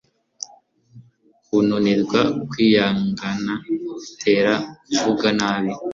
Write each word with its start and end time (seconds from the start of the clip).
kunanirwa 1.45 2.21
kwihangana 2.49 3.53
bitera 3.93 4.53
kuvuga 4.87 5.27
nabi 5.39 5.71